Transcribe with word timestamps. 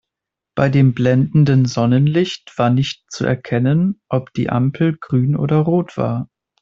Bei 0.55 0.67
dem 0.69 0.95
blendenden 0.95 1.65
Sonnenlicht 1.67 2.51
war 2.57 2.71
nicht 2.71 3.03
zu 3.11 3.23
erkennen, 3.23 4.01
ob 4.09 4.33
die 4.33 4.49
Ampel 4.49 4.97
grün 4.97 5.35
oder 5.35 5.57
rot 5.57 5.95
war. 5.95 6.27